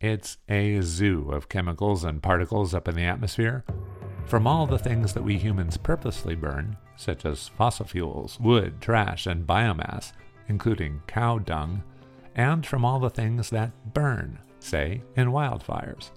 [0.00, 3.64] It's a zoo of chemicals and particles up in the atmosphere.
[4.26, 9.26] From all the things that we humans purposely burn, such as fossil fuels, wood, trash,
[9.26, 10.12] and biomass,
[10.46, 11.82] including cow dung,
[12.36, 16.10] and from all the things that burn, say, in wildfires.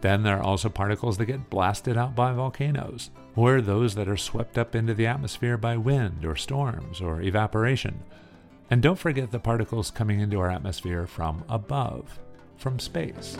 [0.00, 4.16] Then there are also particles that get blasted out by volcanoes, or those that are
[4.16, 8.02] swept up into the atmosphere by wind or storms or evaporation.
[8.70, 12.18] And don't forget the particles coming into our atmosphere from above,
[12.56, 13.36] from space.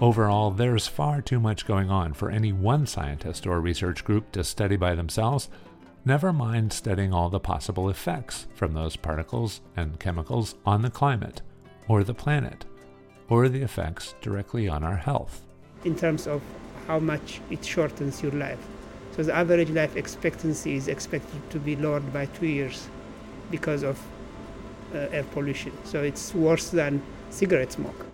[0.00, 4.42] Overall, there's far too much going on for any one scientist or research group to
[4.42, 5.48] study by themselves,
[6.04, 11.40] never mind studying all the possible effects from those particles and chemicals on the climate,
[11.86, 12.64] or the planet,
[13.28, 15.42] or the effects directly on our health.
[15.84, 16.40] in terms of
[16.86, 18.58] how much it shortens your life.
[19.16, 22.88] So the average life expectancy is expected to be lowered by two years
[23.50, 23.98] because of
[24.94, 25.72] Uh, air pollution.
[25.84, 28.04] So it's worse than cigarette smoke.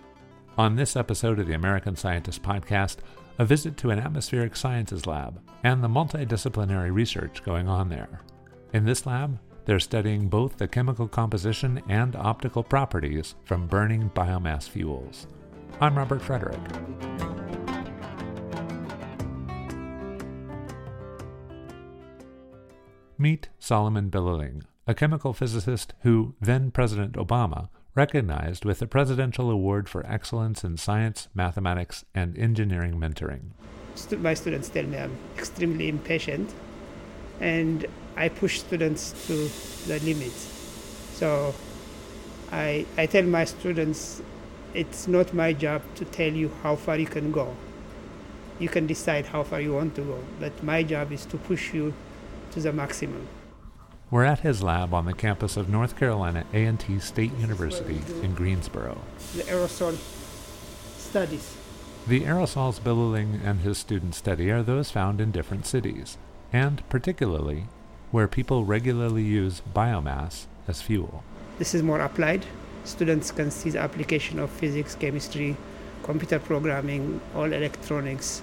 [0.57, 2.97] On this episode of the American Scientist Podcast,
[3.37, 8.21] a visit to an atmospheric sciences lab and the multidisciplinary research going on there.
[8.71, 14.69] In this lab, they're studying both the chemical composition and optical properties from burning biomass
[14.69, 15.27] fuels.
[15.81, 16.59] I'm Robert Frederick.
[23.17, 29.87] Meet Solomon Bililign, a chemical physicist who then President Obama recognized with the Presidential Award
[29.87, 33.51] for Excellence in Science, Mathematics, and Engineering Mentoring.
[34.17, 36.51] My students tell me I'm extremely impatient
[37.39, 37.85] and
[38.17, 39.35] I push students to
[39.87, 40.49] the limits.
[41.13, 41.53] So
[42.51, 44.23] I, I tell my students
[44.73, 47.55] it's not my job to tell you how far you can go.
[48.57, 51.75] You can decide how far you want to go, but my job is to push
[51.75, 51.93] you
[52.53, 53.27] to the maximum.
[54.11, 58.97] We're at his lab on the campus of North Carolina A&T State University in Greensboro.
[59.35, 59.95] The aerosol
[60.97, 61.55] studies.
[62.07, 66.17] The aerosols Bililign and his students study are those found in different cities,
[66.51, 67.65] and particularly
[68.09, 71.23] where people regularly use biomass as fuel.
[71.59, 72.47] This is more applied.
[72.85, 75.55] Students can see the application of physics, chemistry,
[76.01, 78.41] computer programming, all electronics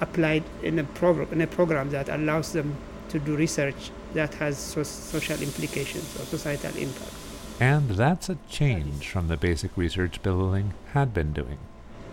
[0.00, 2.76] applied in a, progr- in a program that allows them
[3.08, 7.12] to do research that has so- social implications or societal impact.
[7.60, 11.58] And that's a change from the basic research Bililign had been doing.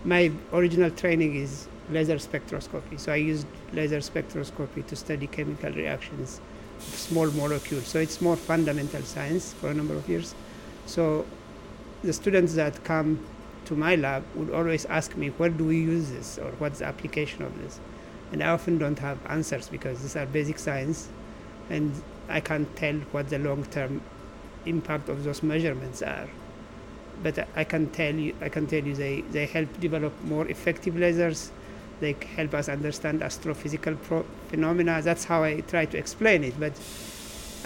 [0.04, 6.40] My original training is laser spectroscopy, so I used laser spectroscopy to study chemical reactions
[6.78, 7.86] of small molecules.
[7.86, 10.34] So it's more fundamental science for a number of years.
[10.86, 11.26] So
[12.02, 13.18] the students that come
[13.66, 16.86] to my lab would always ask me, where do we use this or what's the
[16.86, 17.78] application of this?
[18.32, 21.08] And I often don't have answers because these are basic science
[21.70, 24.02] and I can't tell what the long term
[24.66, 26.28] impact of those measurements are.
[27.22, 30.94] But I- can tell you, I can tell you, they, they help develop more effective
[30.94, 31.50] lasers.
[32.00, 35.02] They help us understand astrophysical pro- phenomena.
[35.02, 36.58] That's how I try to explain it.
[36.58, 36.72] But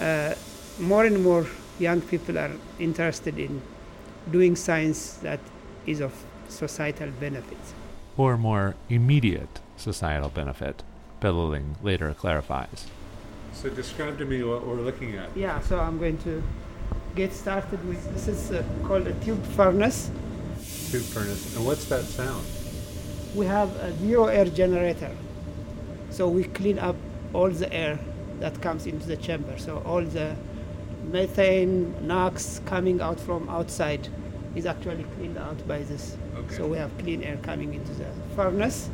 [0.01, 0.35] uh,
[0.79, 1.47] more and more
[1.79, 3.61] young people are interested in
[4.31, 5.39] doing science that
[5.85, 6.13] is of
[6.49, 7.57] societal benefit.
[8.17, 10.83] Or more immediate societal benefit,
[11.21, 12.87] Bililign later clarifies.
[13.55, 15.35] So describe to me what we're looking at.
[15.35, 16.43] Yeah, so I'm going to
[17.15, 20.11] get started with this is uh, called a tube furnace.
[20.91, 21.55] Tube furnace.
[21.55, 22.45] And what's that sound?
[23.33, 25.15] We have a zero air generator.
[26.09, 26.97] So we clean up
[27.33, 27.97] all the air
[28.39, 29.57] that comes into the chamber.
[29.57, 30.35] So all the
[31.11, 34.09] methane, NOx coming out from outside
[34.53, 36.17] is actually cleaned out by this.
[36.35, 36.55] Okay.
[36.55, 38.89] So we have clean air coming into the furnace.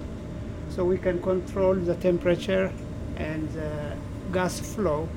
[0.69, 2.71] So we can control the temperature
[3.17, 3.97] and the
[4.31, 5.07] gas flow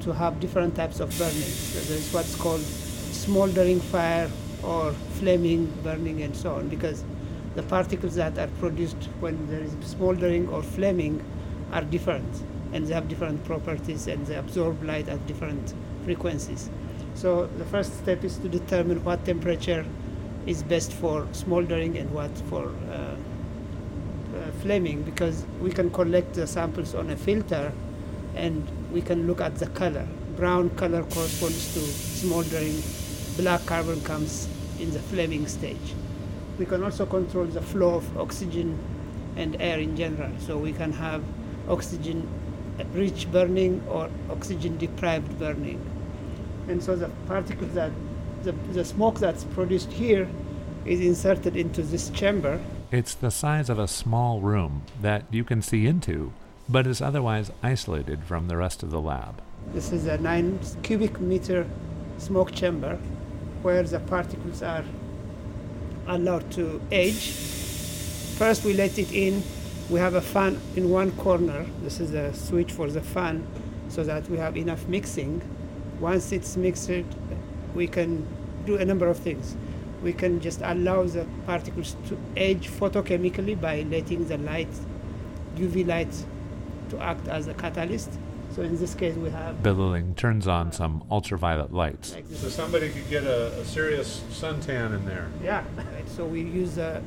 [0.00, 1.34] to have different types of burning.
[1.34, 4.30] So there's what's called smoldering fire
[4.62, 7.04] or flaming burning and so on because
[7.54, 11.22] the particles that are produced when there is smoldering or flaming
[11.72, 12.42] are different
[12.72, 16.70] and they have different properties and they absorb light at different frequencies.
[17.14, 19.86] So the first step is to determine what temperature
[20.46, 22.94] is best for smoldering and what for uh,
[24.34, 27.72] uh, flaming because we can collect the samples on a filter
[28.36, 30.06] and we can look at the color.
[30.36, 32.82] Brown color corresponds to smoldering,
[33.36, 34.48] black carbon comes
[34.80, 35.94] in the flaming stage.
[36.58, 38.78] We can also control the flow of oxygen
[39.36, 41.22] and air in general, so we can have
[41.68, 42.28] oxygen
[42.92, 45.80] rich burning or oxygen deprived burning.
[46.68, 47.92] And so the particles that,
[48.42, 50.28] the, the smoke that's produced here
[50.84, 52.60] is inserted into this chamber
[52.94, 56.32] It's the size of a small room that you can see into,
[56.68, 59.42] but is otherwise isolated from the rest of the lab.
[59.72, 61.66] This is a nine cubic meter
[62.18, 62.98] smoke chamber
[63.62, 64.84] where the particles are
[66.06, 67.30] allowed to age.
[68.38, 69.42] First, we let it in.
[69.90, 71.66] We have a fan in one corner.
[71.82, 73.46] This is a switch for the fan
[73.88, 75.42] so that we have enough mixing.
[76.00, 76.90] Once it's mixed,
[77.74, 78.26] we can
[78.66, 79.56] do a number of things.
[80.02, 84.68] We can just allow the particles to age photochemically by letting the light,
[85.56, 86.14] UV light,
[86.94, 88.10] to act as a catalyst.
[88.54, 92.14] So in this case, we have Bililign turns on some ultraviolet lights.
[92.14, 92.26] like.
[92.30, 95.28] So somebody could get a, a serious suntan in there.
[95.42, 95.64] Yeah.
[96.06, 97.02] So we use uh,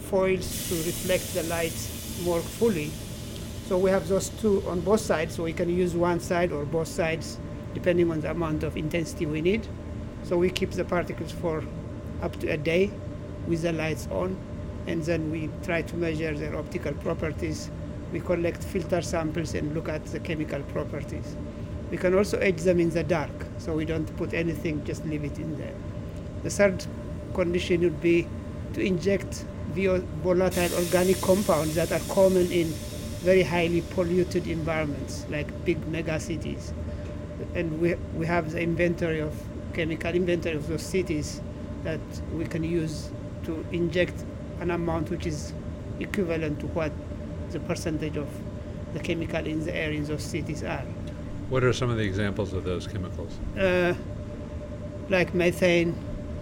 [0.00, 1.76] foils to reflect the light
[2.24, 2.90] more fully.
[3.68, 6.64] So we have those two on both sides, so we can use one side or
[6.64, 7.38] both sides
[7.74, 9.66] depending on the amount of intensity we need.
[10.24, 11.62] So we keep the particles for
[12.22, 12.90] up to a day
[13.46, 14.36] with the lights on,
[14.86, 17.70] and then we try to measure their optical properties.
[18.12, 21.36] We collect filter samples and look at the chemical properties.
[21.90, 25.24] We can also etch them in the dark, so we don't put anything, just leave
[25.24, 25.74] it in there.
[26.42, 26.84] The third
[27.34, 28.26] condition would be
[28.74, 29.44] to inject
[29.74, 32.66] volatile organic compounds that are common in
[33.20, 36.72] very highly polluted environments like big megacities.
[37.54, 39.34] And we, we have the inventory of
[39.74, 41.40] chemical inventory of those cities
[41.84, 42.00] that
[42.32, 43.10] we can use
[43.44, 44.24] to inject
[44.60, 45.52] an amount which is
[46.00, 46.92] equivalent to what
[47.56, 48.28] the percentage of
[48.92, 50.84] the chemical in the air in those cities are.
[51.48, 53.32] What are some of the examples of those chemicals?
[53.58, 53.94] uh,
[55.08, 55.94] like methane.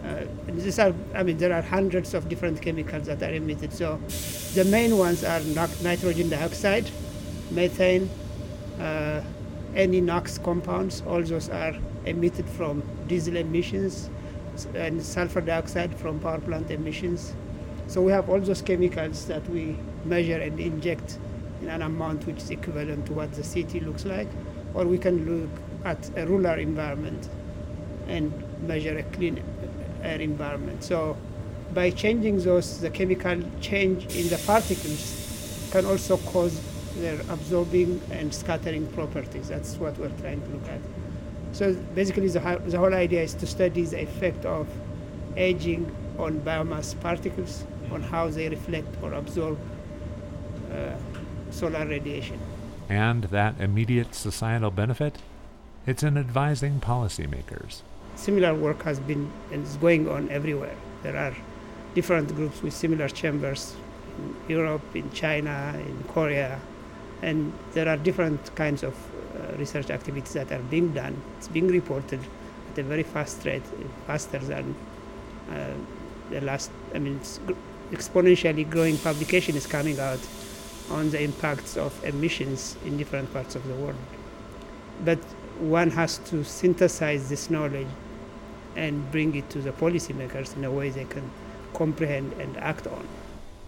[0.04, 3.72] Uh, these are, I mean, there are hundreds of different chemicals that are emitted.
[3.72, 3.98] So
[4.54, 5.40] the main ones are
[5.82, 6.90] nitrogen dioxide,
[7.50, 8.10] methane,
[8.78, 9.22] uh,
[9.74, 11.02] any NOx compounds.
[11.06, 11.74] All those are
[12.04, 14.10] emitted from diesel emissions
[14.74, 17.34] and sulfur dioxide from power plant emissions.
[17.86, 21.18] So we have all those chemicals that we measure and inject
[21.62, 24.28] in an amount which is equivalent to what the city looks like,
[24.74, 25.50] or we can look
[25.84, 27.28] at a rural environment
[28.08, 28.32] and
[28.66, 29.42] measure a clean
[30.02, 30.82] air environment.
[30.82, 31.16] So
[31.72, 36.60] by changing those, the chemical change in the particles can also cause
[36.96, 39.48] their absorbing and scattering properties.
[39.48, 40.80] That's what we're trying to look at.
[41.52, 44.68] So basically, the, the whole idea is to study the effect of
[45.36, 49.58] aging on biomass particles, on how they reflect or absorb
[50.72, 50.94] uh,
[51.50, 52.38] solar radiation.
[52.88, 55.16] And that immediate societal benefit?
[55.86, 57.82] It's in advising policymakers.
[58.16, 60.76] similar work has been and is going on everywhere.
[61.02, 61.34] There are
[61.94, 63.74] different groups with similar chambers
[64.18, 66.60] in Europe, in China, in Korea,
[67.22, 71.20] and there are different kinds of uh, research activities that are being done.
[71.38, 72.20] It's being reported
[72.72, 73.62] at a very fast rate,
[74.06, 74.74] faster than
[75.50, 75.74] uh,
[76.30, 76.70] the last.
[76.94, 77.20] I mean,
[77.90, 80.20] exponentially growing publication is coming out
[80.90, 83.96] on the impacts of emissions in different parts of the world.
[85.04, 85.18] But
[85.58, 87.86] one has to synthesize this knowledge
[88.76, 91.30] and bring it to the policymakers in a way they can
[91.72, 93.06] comprehend and act on.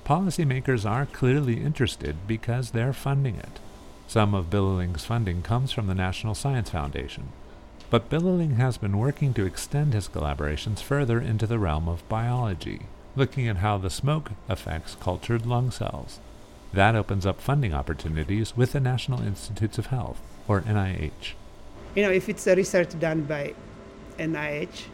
[0.04, 3.60] Policymakers are clearly interested because they're funding it.
[4.06, 7.28] Some of Bililign's funding comes from the National Science Foundation.
[7.90, 12.82] But Bililign has been working to extend his collaborations further into the realm of biology,
[13.16, 16.20] looking at how the smoke affects cultured lung cells.
[16.72, 21.32] That opens up funding opportunities with the National Institutes of Health, or NIH.
[21.94, 23.54] You know, if it's a research done by
[24.18, 24.84] NIH,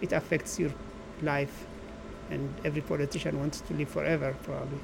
[0.00, 0.72] it affects your
[1.20, 1.66] life,
[2.30, 4.78] and every politician wants to live forever, probably.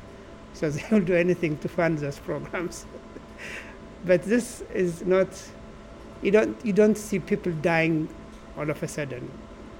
[0.52, 2.84] So they will do anything to fund those programs.
[4.04, 5.28] but this is not.
[6.20, 8.08] You don't you don't see people dying
[8.56, 9.30] all of a sudden.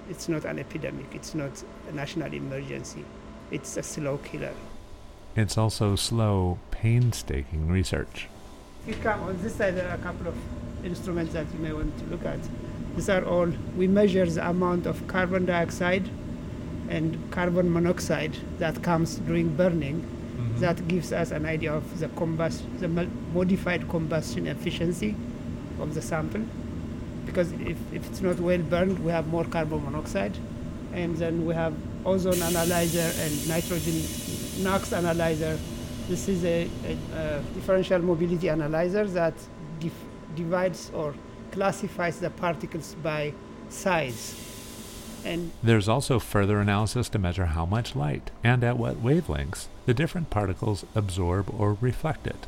[0.08, 1.14] It's not an epidemic.
[1.14, 3.04] It's not a national emergency.
[3.50, 4.54] It's a slow killer.
[5.36, 8.28] It's also slow, painstaking research.
[8.86, 10.34] If you come on this side, there are a couple of
[10.84, 12.38] instruments that you may want to look at.
[12.96, 16.08] These are all, we measure the amount of carbon dioxide
[16.88, 20.00] and carbon monoxide that comes during burning.
[20.00, 20.60] Mm-hmm.
[20.60, 25.14] That gives us an idea of the combust, the modified combustion efficiency
[25.78, 26.42] of the sample.
[27.28, 30.36] Because if, if it's not well burned, we have more carbon monoxide.
[30.94, 33.96] And then we have ozone analyzer and nitrogen
[34.62, 35.58] NOx analyzer.
[36.08, 39.34] This is a, a, a differential mobility analyzer that
[39.78, 41.14] dif- divides or
[41.52, 43.34] classifies the particles by
[43.68, 44.34] size.
[45.24, 49.92] And There's also further analysis to measure how much light and at what wavelengths the
[49.92, 52.46] different particles absorb or reflect it.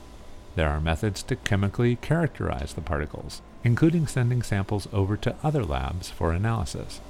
[0.57, 6.11] There are methods to chemically characterize the particles, including sending samples over to other labs
[6.11, 7.01] for analysis.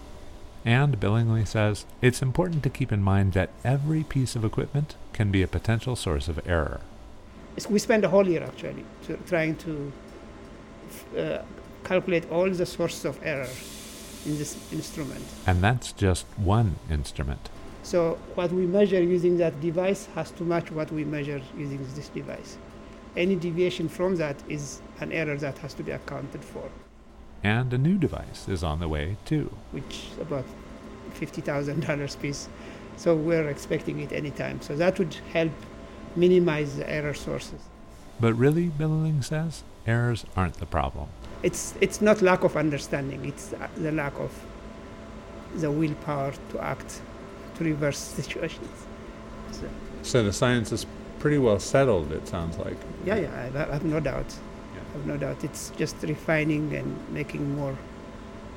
[0.65, 5.31] And Billingsley says it's important to keep in mind that every piece of equipment can
[5.31, 6.81] be a potential source of error.
[7.69, 9.93] we spend a whole year actually to, trying to
[11.17, 11.43] uh,
[11.85, 13.49] calculate all the sources of error
[14.27, 15.25] in this instrument.
[15.47, 17.49] And that's just one instrument.
[17.83, 22.09] So what we measure using that device has to match what we measure using this
[22.09, 22.59] device.
[23.17, 26.71] Any deviation from that is an error that has to be accounted for,
[27.43, 29.51] And a new device is on the way, too.
[29.73, 30.45] which is about
[31.19, 32.49] $50,000 piece.
[32.97, 34.61] So we're expecting it anytime.
[34.61, 35.53] So that would help
[36.17, 37.61] minimize the error sources.
[38.21, 41.09] But really, Bililign says, errors aren't the problem.
[41.43, 44.31] It's, it's not lack of understanding, it's uh, the lack of
[45.57, 47.01] the willpower to act,
[47.57, 48.87] to reverse situations.
[49.53, 49.69] So,
[50.03, 50.85] So the science is
[51.21, 52.77] pretty well settled, it sounds like.
[53.05, 54.27] yeah, yeah, I, have no doubt.
[54.75, 54.81] Yeah.
[54.81, 55.45] I have no doubt.
[55.45, 57.77] It's just refining and making more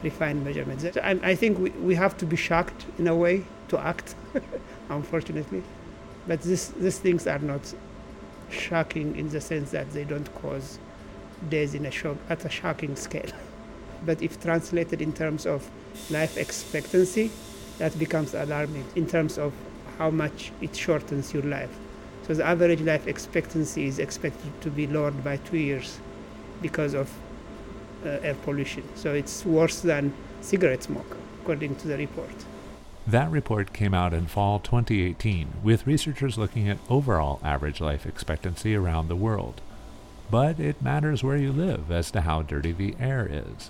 [0.02, 0.86] refined measurements.
[0.98, 4.16] I, I think we, we have to be shocked in a way to act,
[4.90, 5.62] unfortunately.
[6.28, 7.74] But this, these things are not
[8.50, 10.80] shocking in the sense that they don't cause
[11.50, 13.32] death in a shock, at a shocking scale.
[14.06, 15.70] but if translated in terms of
[16.10, 17.30] life expectancy,
[17.78, 19.54] that becomes alarming in terms of
[19.98, 21.76] how much it shortens your life.
[22.28, 26.00] So the average life expectancy is expected to be lowered by two years
[26.62, 27.12] because of
[28.06, 28.84] uh, air pollution.
[28.96, 32.46] So it's worse than cigarette smoke, according to the report.
[33.06, 38.76] That report came out in fall 2018 with researchers looking at overall average life expectancy
[38.76, 39.60] around the world.
[40.32, 43.70] But it matters where you live as to how dirty the air is.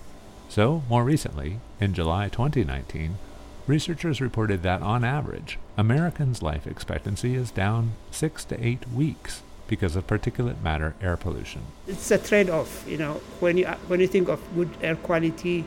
[0.49, 3.17] So, more recently, in July 2019,
[3.67, 9.95] researchers reported that on average, Americans' life expectancy is down 6 to 8 weeks because
[9.95, 11.61] of particulate matter air pollution.
[11.87, 13.21] It's a trade-off, you know.
[13.39, 15.65] When you when you think of good air quality,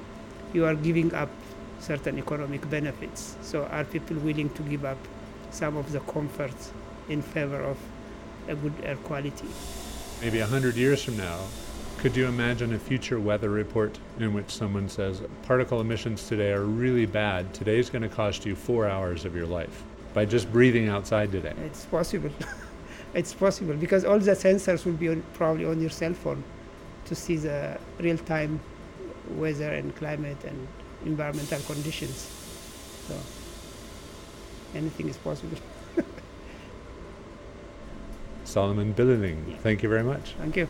[0.52, 1.30] you are giving up
[1.80, 3.36] certain economic benefits.
[3.42, 4.98] So are people willing to give up
[5.50, 6.72] some of the comforts
[7.08, 7.78] in favor of
[8.48, 9.48] a good air quality?
[10.20, 11.38] Maybe a hundred years from now,
[11.98, 16.64] could you imagine a future weather report in which someone says particle emissions today are
[16.64, 17.52] really bad?
[17.54, 21.54] Today's going to cost you four hours of your life by just breathing outside today.
[21.64, 22.30] It's possible.
[23.14, 26.44] it's possible because all the sensors will be on, probably on your cell phone
[27.06, 28.60] to see the real-time
[29.30, 30.68] weather and climate and
[31.06, 32.30] environmental conditions.
[33.08, 33.18] So
[34.74, 35.56] anything is possible.
[38.44, 40.34] Solomon Bililign, thank you very much.
[40.38, 40.68] Thank you.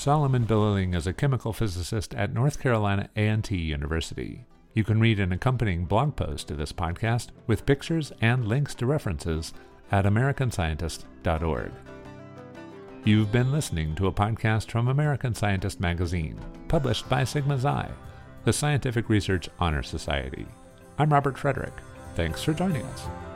[0.00, 4.46] Solomon Bililign is a chemical physicist at North Carolina A&T University.
[4.72, 8.86] You can read an accompanying blog post to this podcast with pictures and links to
[8.86, 9.52] references
[9.92, 11.72] at americanscientist.org.
[13.04, 17.92] You've been listening to a podcast from American Scientist magazine, published by Sigma Xi,
[18.44, 20.46] the Scientific Research Honor Society.
[20.96, 21.74] I'm Robert Frederick.
[22.14, 23.29] Thanks for joining us.